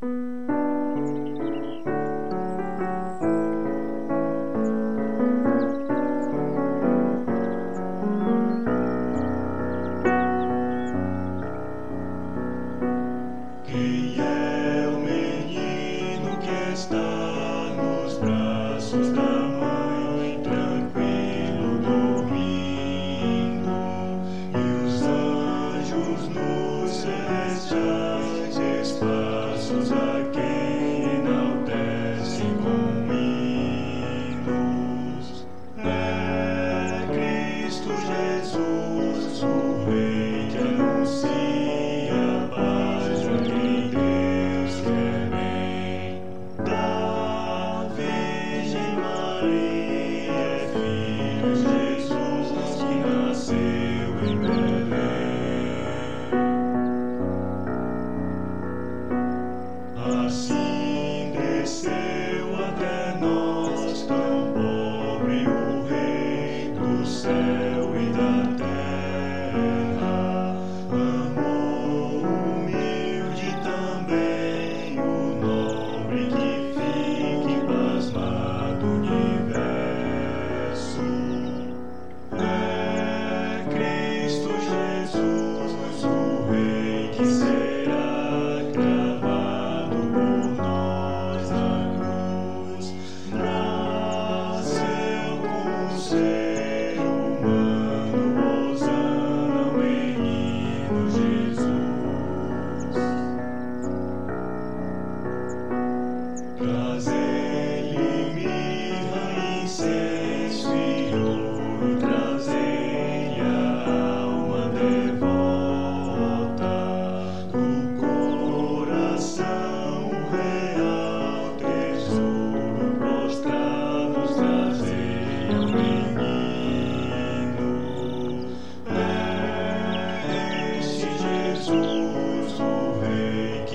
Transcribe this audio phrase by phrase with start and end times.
[0.00, 0.08] Quem
[14.18, 17.19] é o menino que está?
[60.30, 62.19] sin deseo.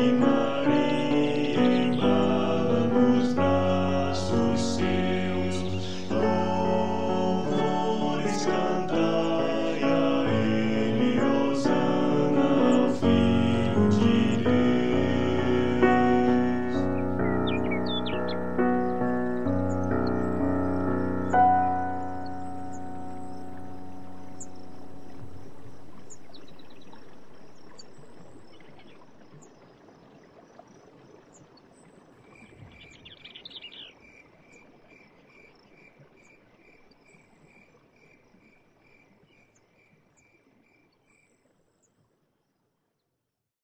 [0.06, 0.35] Redeemer.